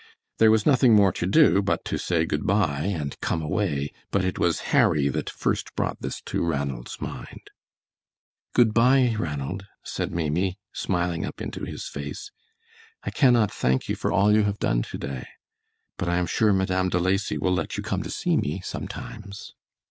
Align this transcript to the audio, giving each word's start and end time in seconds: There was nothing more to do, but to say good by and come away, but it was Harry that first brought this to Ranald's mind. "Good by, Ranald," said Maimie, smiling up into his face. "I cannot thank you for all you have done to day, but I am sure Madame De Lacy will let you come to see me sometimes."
There 0.39 0.49
was 0.49 0.65
nothing 0.65 0.95
more 0.95 1.11
to 1.11 1.27
do, 1.27 1.61
but 1.61 1.85
to 1.85 1.99
say 1.99 2.25
good 2.25 2.47
by 2.47 2.85
and 2.85 3.15
come 3.21 3.43
away, 3.43 3.91
but 4.09 4.25
it 4.25 4.39
was 4.39 4.71
Harry 4.73 5.09
that 5.09 5.29
first 5.29 5.75
brought 5.75 6.01
this 6.01 6.21
to 6.21 6.43
Ranald's 6.43 6.99
mind. 6.99 7.51
"Good 8.55 8.73
by, 8.73 9.15
Ranald," 9.19 9.67
said 9.83 10.11
Maimie, 10.11 10.57
smiling 10.73 11.23
up 11.23 11.39
into 11.39 11.65
his 11.65 11.87
face. 11.87 12.31
"I 13.03 13.11
cannot 13.11 13.51
thank 13.51 13.87
you 13.87 13.95
for 13.95 14.11
all 14.11 14.33
you 14.33 14.41
have 14.41 14.57
done 14.57 14.81
to 14.81 14.97
day, 14.97 15.27
but 15.97 16.09
I 16.09 16.17
am 16.17 16.25
sure 16.25 16.51
Madame 16.51 16.89
De 16.89 16.97
Lacy 16.97 17.37
will 17.37 17.53
let 17.53 17.77
you 17.77 17.83
come 17.83 18.01
to 18.01 18.09
see 18.09 18.35
me 18.35 18.61
sometimes." 18.61 19.53